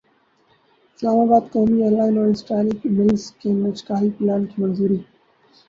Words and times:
اسلام 0.91 1.19
باد 1.29 1.43
قومی 1.53 1.77
ایئرلائن 1.81 2.15
اور 2.19 2.29
اسٹیل 2.33 2.67
ملزکے 2.97 3.49
نجکاری 3.61 4.09
پلان 4.17 4.41
کی 4.49 4.55
منظوری 4.61 4.99